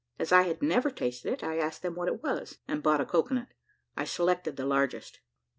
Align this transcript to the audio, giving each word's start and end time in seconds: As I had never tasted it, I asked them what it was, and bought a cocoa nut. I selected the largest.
As 0.17 0.31
I 0.31 0.47
had 0.47 0.63
never 0.63 0.89
tasted 0.89 1.31
it, 1.31 1.43
I 1.43 1.59
asked 1.59 1.83
them 1.83 1.93
what 1.93 2.07
it 2.07 2.23
was, 2.23 2.57
and 2.67 2.81
bought 2.81 3.01
a 3.01 3.05
cocoa 3.05 3.35
nut. 3.35 3.49
I 3.95 4.03
selected 4.03 4.55
the 4.57 4.65
largest. 4.65 5.19